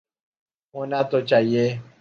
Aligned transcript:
ہونا 0.75 0.99
تو 1.09 1.17
چاہیے۔ 1.29 1.65